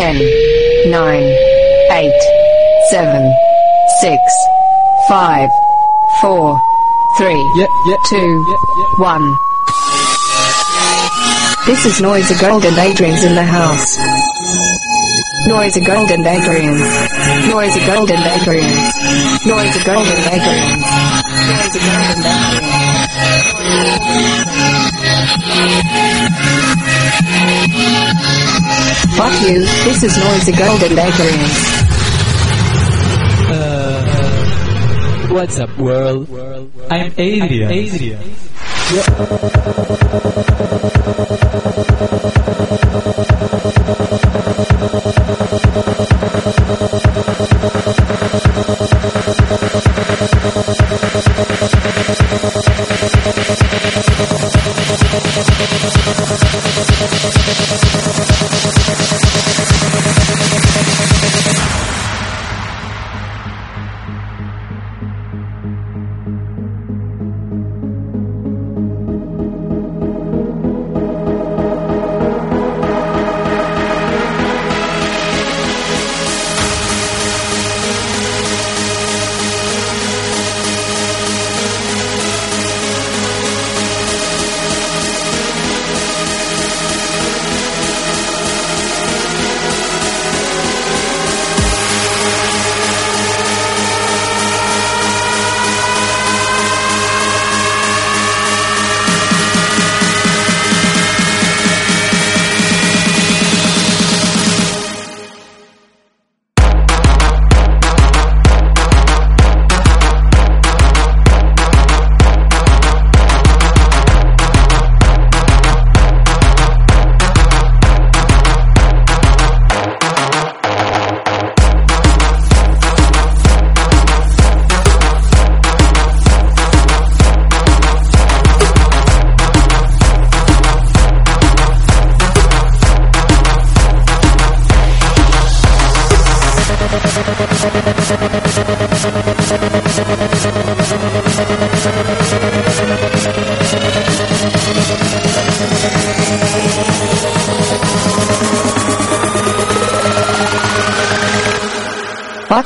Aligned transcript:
Ten, 0.00 0.16
nine, 0.90 1.28
eight, 1.92 2.20
seven, 2.88 3.20
six, 4.00 4.18
five, 5.06 5.50
four, 6.22 6.58
three, 7.18 7.36
Yeah, 7.56 7.66
yeah, 7.84 7.96
two, 8.08 8.16
yeah, 8.16 8.56
yeah. 8.78 9.04
one. 9.12 9.36
This 11.66 11.84
is 11.84 12.00
Noisy 12.00 12.34
Gold 12.40 12.64
and 12.64 12.78
Adrian's 12.78 13.24
in 13.24 13.34
the 13.34 13.44
house. 13.44 13.98
Noisy 15.46 15.82
Gold 15.84 16.10
and 16.10 16.26
Adrian's. 16.26 16.80
Noisy 17.50 17.84
Gold 17.84 18.10
and 18.10 18.24
Adrian's. 18.24 18.96
Noisy 19.44 19.84
Gold 19.84 20.08
and 20.08 20.24
Adrian's. 20.32 20.80
Noisy 21.44 21.78
Gold 21.84 22.08
and 22.08 22.64
Adrian's. 28.00 28.39
Fuck 29.20 29.36
you, 29.42 29.58
this 29.84 30.02
is 30.02 30.16
Noisy 30.16 30.52
Gold 30.52 30.82
and 30.82 30.98
Adrian's. 30.98 31.58
Uh, 33.50 35.28
what's 35.28 35.58
up, 35.58 35.76
world? 35.76 36.26
I'm 36.90 37.12
Adrian. 37.18 38.24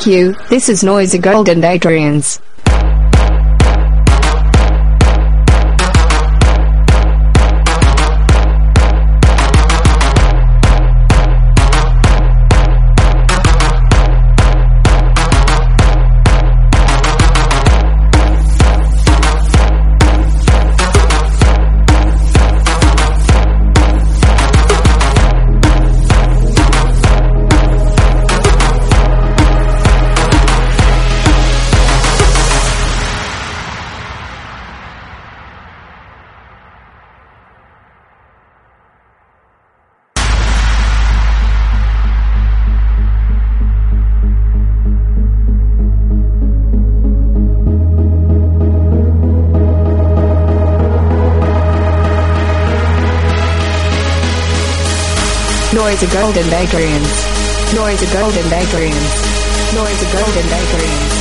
You, 0.06 0.34
this 0.48 0.68
is 0.68 0.84
Noisy 0.84 1.18
Gold 1.18 1.48
and 1.48 1.64
Adrian's. 1.64 2.40
Noisy 55.94 56.12
Gold 56.12 56.36
and 56.36 56.52
Adrian's. 56.52 57.72
Noisy 57.72 58.06
Gold 58.12 58.34
and 58.34 58.52
Adrian's. 58.52 59.74
Noisy 59.74 60.06
Gold 60.10 60.36
and 60.36 60.50
Adrian's. 60.50 61.13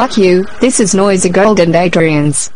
Fuck 0.00 0.16
you, 0.16 0.46
this 0.62 0.80
is 0.80 0.94
Noisy 0.94 1.28
Gold 1.28 1.60
and 1.60 1.76
Adrian's. 1.76 2.50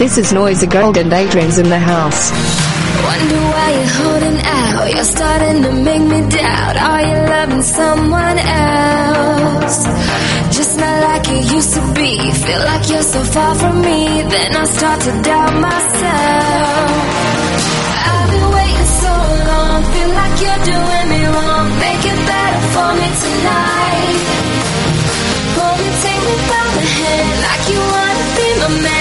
This 0.00 0.16
is 0.16 0.32
Noise 0.32 0.62
Noisy 0.62 0.66
Golden 0.66 1.10
Daydreams 1.10 1.58
in 1.58 1.68
the 1.68 1.78
house. 1.78 2.32
Wonder 3.04 3.42
why 3.52 3.68
you're 3.76 3.94
holding 4.00 4.40
out. 4.46 4.94
You're 4.94 5.04
starting 5.04 5.62
to 5.62 5.72
make 5.72 6.00
me 6.00 6.20
doubt. 6.26 6.76
Are 6.88 7.02
you 7.02 7.16
loving 7.28 7.62
someone 7.62 8.38
else? 8.38 9.84
Just 10.56 10.78
not 10.78 10.96
like 11.04 11.28
it 11.28 11.52
used 11.52 11.74
to 11.74 11.82
be. 11.92 12.16
Feel 12.32 12.62
like 12.64 12.88
you're 12.88 13.02
so 13.02 13.22
far 13.24 13.54
from 13.56 13.82
me. 13.82 14.22
Then 14.22 14.56
I 14.56 14.64
start 14.64 15.00
to 15.02 15.12
doubt 15.20 15.52
myself. 15.68 16.90
I've 18.08 18.28
been 18.32 18.48
waiting 18.56 18.90
so 19.04 19.14
long. 19.52 19.78
Feel 19.84 20.12
like 20.16 20.36
you're 20.40 20.62
doing 20.72 21.06
me 21.12 21.22
wrong. 21.28 21.66
Make 21.76 22.04
it 22.08 22.20
better 22.24 22.62
for 22.72 22.90
me 22.96 23.08
tonight. 23.20 24.16
Pull 25.60 25.74
me, 25.76 25.88
take 26.04 26.22
me 26.24 26.36
by 26.48 26.64
the 26.72 26.84
hand. 26.96 27.36
Like 27.44 27.64
you 27.68 27.80
wanna 27.92 28.24
be 28.40 28.48
my 28.64 28.68
man. 28.88 28.99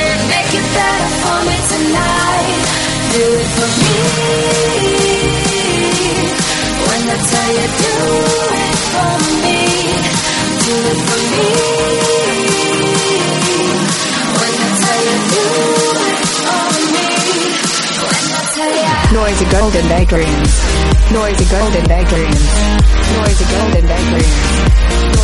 Do 3.10 3.25
it 3.25 3.50
for 3.56 3.69
me. 3.80 3.98
When 6.86 7.04
I 7.10 7.18
tell 7.30 7.50
you 7.57 7.68
do 7.80 7.94
it 8.57 8.78
for 8.94 9.13
me. 9.44 9.60
Do 10.66 10.75
it 10.90 11.00
for 11.07 11.22
me. 11.34 11.48
When 14.38 14.54
I 14.57 14.69
tell 14.81 15.01
you 15.10 15.18
do 15.34 15.46
it 16.10 16.25
for 16.46 16.69
me. 16.94 17.07
Golden 19.51 19.86
Daydreams. 19.88 20.54
Noisy 21.12 21.46
Golden 21.46 21.86
Daydreams. 21.86 22.44
Noisy 23.18 23.46
Golden 23.54 23.86
Daydreams. 23.86 24.50
Noisy 24.98 25.19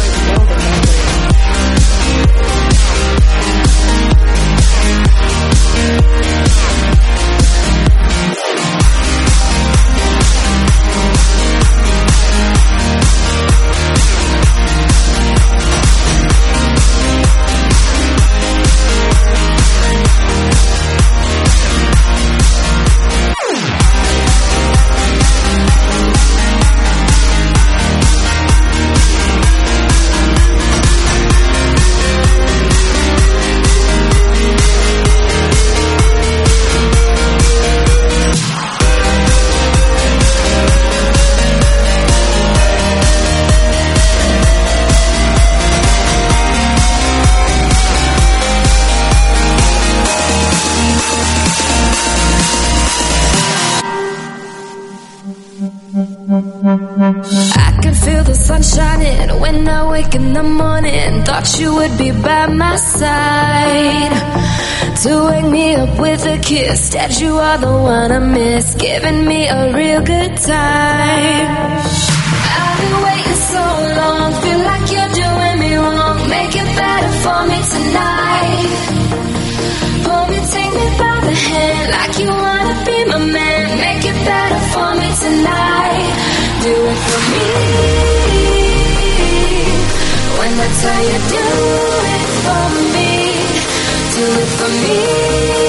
I 56.27 57.80
can 57.83 57.94
feel 57.94 58.24
the 58.24 58.33
sun 58.33 58.63
shining 58.63 59.39
when 59.39 59.68
I 59.68 59.88
wake 59.92 60.16
in 60.16 60.33
the 60.33 60.42
morning. 60.42 61.24
Thought 61.24 61.60
you 61.60 61.75
would 61.75 61.96
be 62.00 62.10
by 62.10 62.48
my 62.48 62.77
side 62.77 64.12
to 65.03 65.25
wake 65.27 65.46
me 65.51 65.75
up 65.75 66.00
with 66.00 66.25
a 66.25 66.39
kiss. 66.39 66.79
Instead, 66.82 67.22
you 67.22 67.38
are 67.38 67.60
the 67.60 67.72
one 67.72 68.12
I 68.12 68.17
miss, 68.17 68.74
giving 68.74 69.25
me 69.27 69.48
a 69.48 69.72
real 69.72 70.01
good 70.01 70.36
time. 70.38 71.82
I've 72.58 72.77
been 72.82 72.98
waiting 73.05 73.39
so 73.53 73.63
long, 74.00 74.34
feel 74.41 74.62
like 74.65 74.86
you're 74.94 75.13
doing 75.22 75.60
me 75.60 75.75
wrong. 75.75 76.17
Make 76.27 76.55
it 76.55 76.70
better 76.82 77.12
for 77.22 77.41
me 77.46 77.60
tonight. 77.74 78.72
Pull 80.05 80.25
me, 80.32 80.39
take 80.50 80.74
me 80.74 80.88
by 80.98 81.17
the 81.22 81.36
hand, 81.46 81.88
like 81.91 82.17
you 82.17 82.29
wanna 82.29 82.75
be 82.84 82.98
my 83.13 83.20
man. 83.32 83.77
Make 83.77 84.05
it 84.10 84.17
better 84.25 84.64
for 84.75 84.91
me 85.01 85.10
tonight. 85.24 86.13
Do 86.65 86.74
it 86.91 87.00
for 87.08 87.22
me. 87.32 87.46
When 90.39 90.53
I 90.65 90.70
tell 90.82 91.01
you, 91.10 91.20
do 91.36 91.48
it 92.15 92.29
for 92.44 92.65
me. 92.94 93.12
Do 94.15 94.25
it 94.41 94.50
for 94.58 94.72
me. 94.82 95.64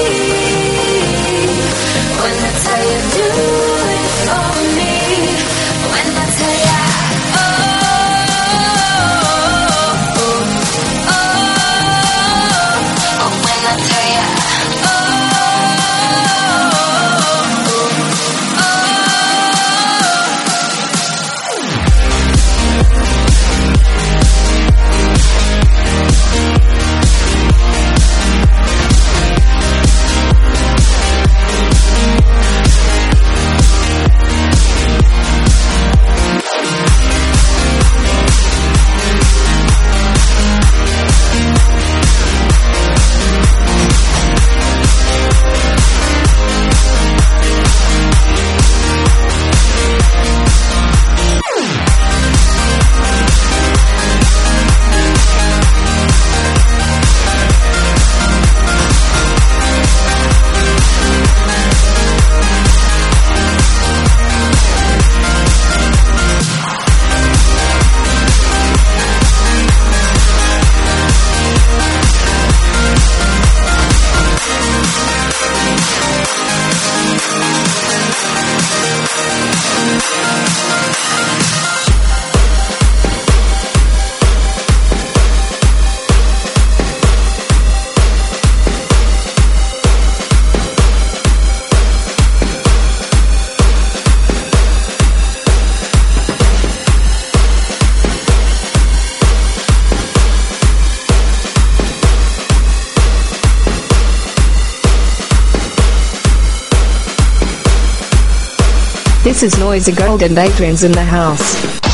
There's 109.77 109.89
a 109.89 109.91
golden 109.91 110.33
patrons 110.33 110.81
in 110.81 110.91
the 110.91 111.03
house. 111.03 111.86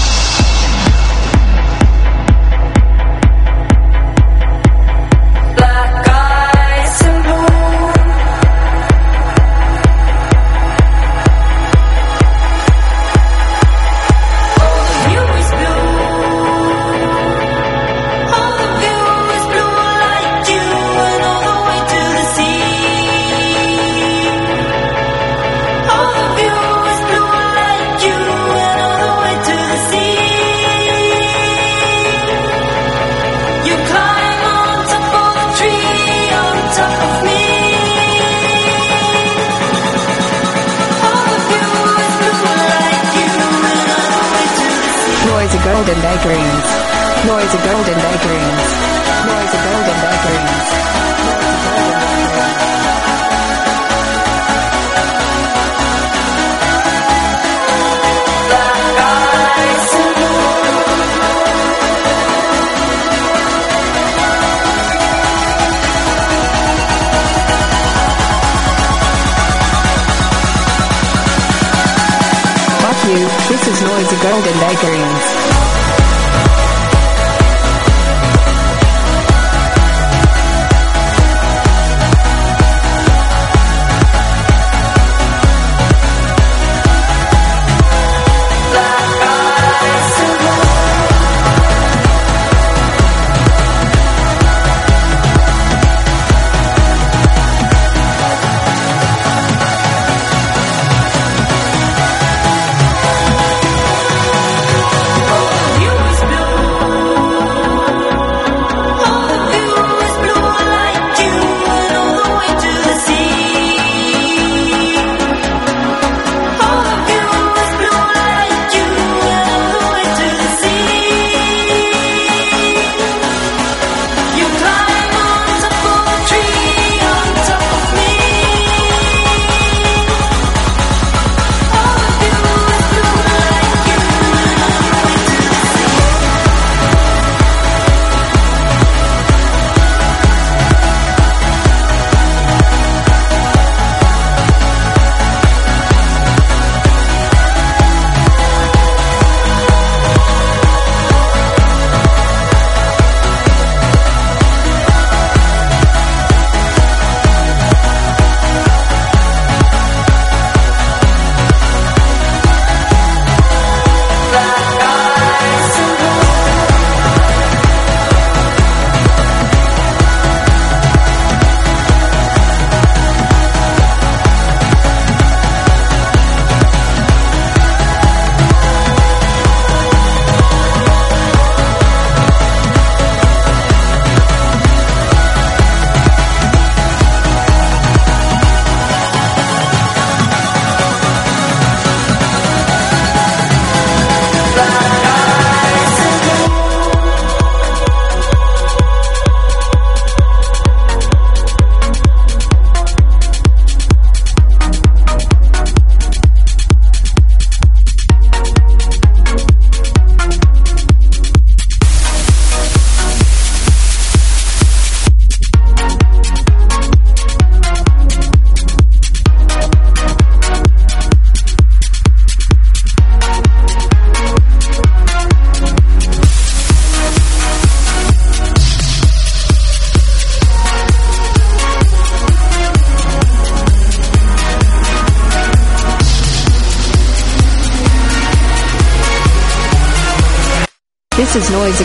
Noisy 73.81 74.15
Golden 74.17 74.59
Daydreams. 74.59 75.82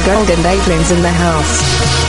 Golden 0.08 0.42
Daydreams 0.42 0.90
in 0.90 1.02
the 1.02 1.10
house. 1.10 2.07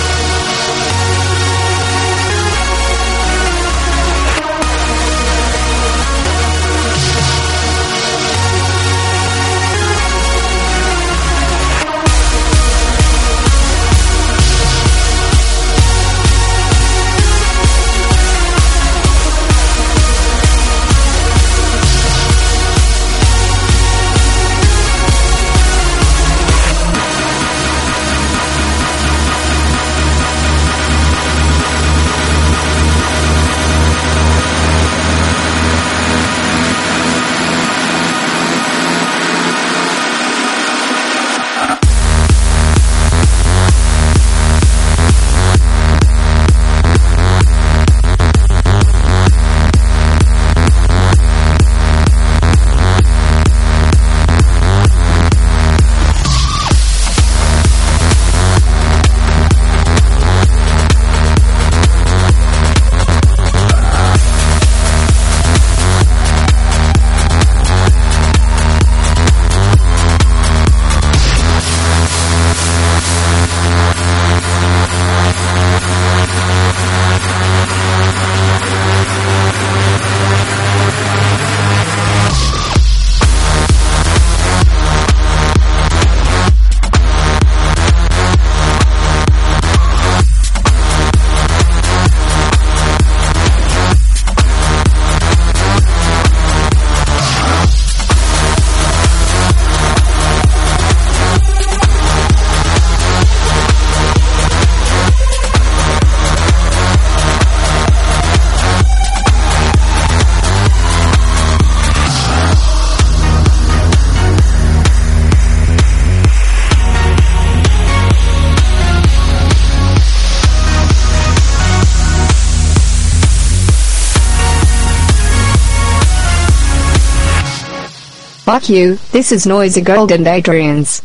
Fuck 128.59 128.69
you, 128.69 128.95
this 129.13 129.31
is 129.31 129.47
Noisy 129.47 129.79
Golden 129.79 130.21
Daydreams. 130.21 131.01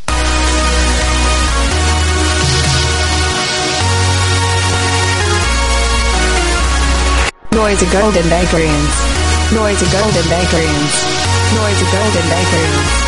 Noisy 7.53 7.87
Golden 7.93 8.29
Daydreams. 8.29 8.95
Noisy 9.53 9.87
Golden 9.93 10.27
Daydreams. 10.29 10.95
Noisy 11.55 11.87
Golden 11.93 12.29
Daydreams. 12.29 12.75
Noisy 12.75 13.04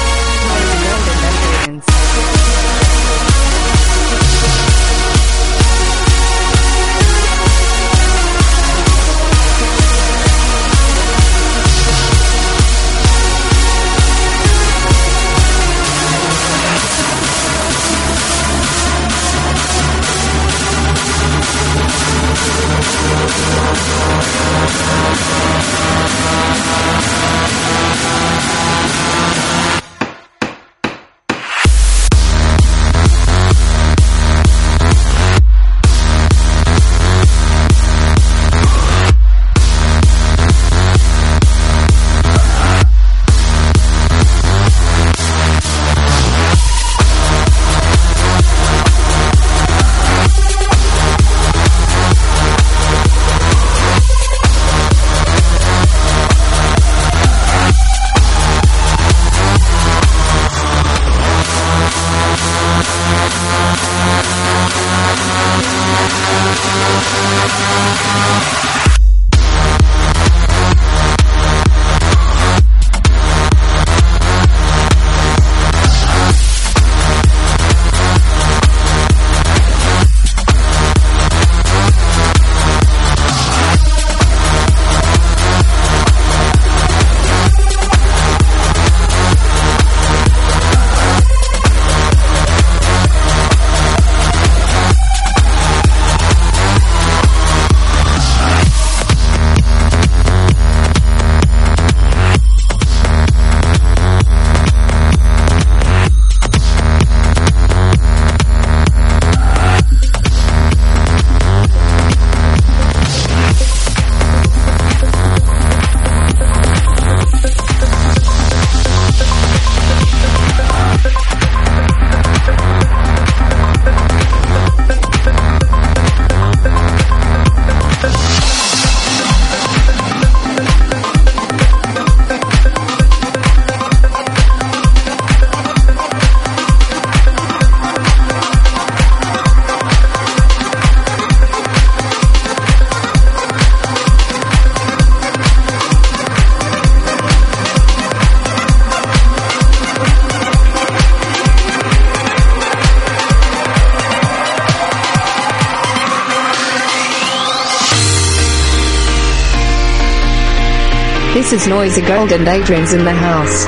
is 161.57 161.67
Noisy 161.67 162.03
Golden 162.03 162.45
Daydreams 162.45 162.93
in 162.93 163.03
the 163.05 163.15
house. 163.15 163.65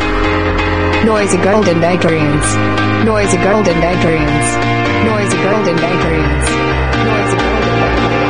Noisy 1.07 1.39
Golden 1.39 1.81
Daydreams. 1.81 2.47
Noisy 3.09 3.39
Golden 3.39 3.81
Daydreams. 3.81 4.47
Noisy 5.09 5.39
Golden 5.49 5.77
Daydreams. 5.77 6.47
Noisy 7.09 7.39
Golden 7.49 7.77
Daydreams. 7.81 8.29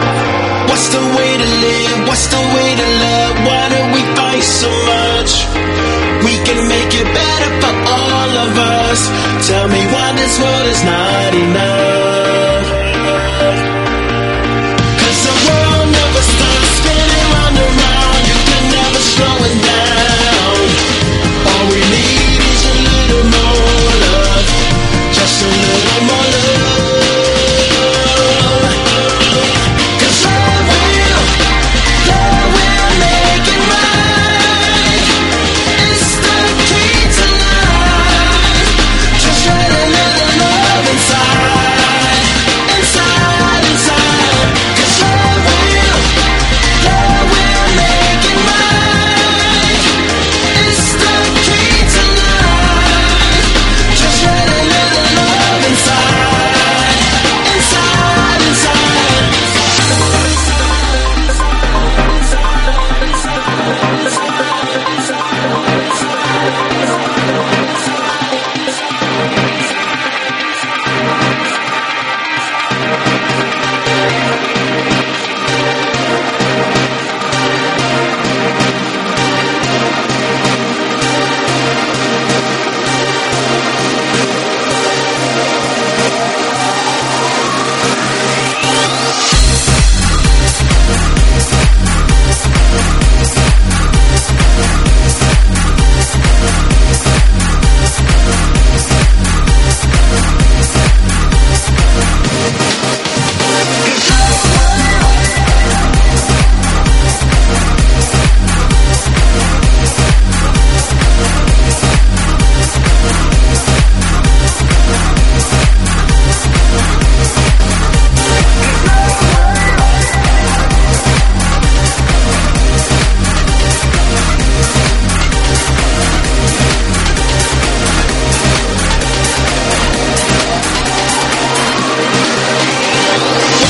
What's 0.71 0.89
the 0.95 1.03
way 1.19 1.31
to 1.43 1.49
live? 1.67 1.99
What's 2.07 2.27
the 2.35 2.43
way 2.55 2.69
to 2.83 2.87
love? 3.05 3.35
Why 3.49 3.65
do 3.75 3.81
we 3.95 4.03
fight 4.19 4.47
so 4.63 4.71
much? 4.95 5.31
We 6.23 6.35
can 6.47 6.61
make 6.75 6.93
it 6.95 7.09
better 7.21 7.51
for 7.63 7.75
all 7.99 8.31
of 8.47 8.53
us. 8.55 9.01
Tell 9.49 9.67
me 9.67 9.83
why 9.93 10.09
this 10.21 10.35
world 10.39 10.67
is 10.75 10.83
not 10.85 11.35
enough. 11.35 12.48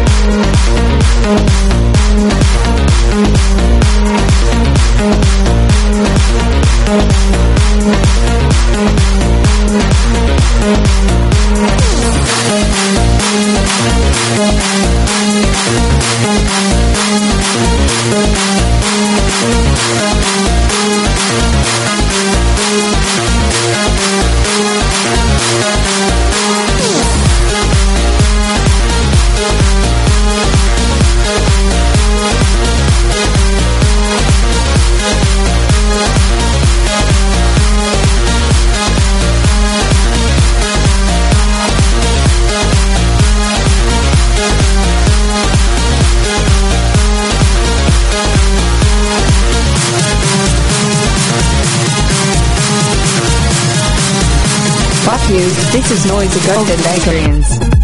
is 56.23 56.35
Noise 56.35 56.67
the 56.67 56.75
Vagrants. 56.83 57.80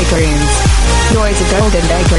Golden 0.00 0.18
daydreams. 0.18 1.12
Noisy 1.14 1.44
golden 1.50 1.88
daydreams. 1.88 2.09